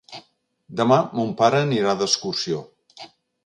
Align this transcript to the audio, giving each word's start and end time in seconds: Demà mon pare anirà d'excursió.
Demà 0.79 0.97
mon 1.19 1.29
pare 1.43 1.61
anirà 1.67 1.95
d'excursió. 2.01 2.67